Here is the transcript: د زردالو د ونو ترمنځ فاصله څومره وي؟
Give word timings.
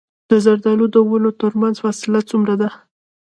د 0.29 0.31
زردالو 0.45 0.85
د 0.95 0.97
ونو 1.09 1.29
ترمنځ 1.41 1.75
فاصله 1.83 2.19
څومره 2.29 2.53
وي؟ 2.59 2.69